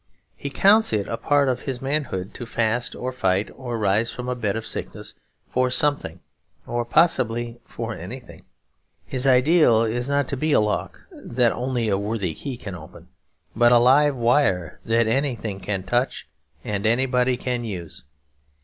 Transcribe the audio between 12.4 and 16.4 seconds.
can open, but a 'live wire' that anything can touch